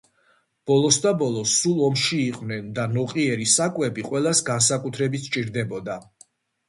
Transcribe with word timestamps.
ბოლოსდაბოლოს, 0.69 1.51
სულ 1.65 1.83
ომში 1.89 2.17
იყვნენ 2.29 2.71
და 2.79 2.87
ნოყიერი 2.95 3.47
საკვები 3.57 4.07
ყველას 4.09 4.43
განსაკუთრებით 4.49 5.29
სჭირდებოდა. 5.31 5.99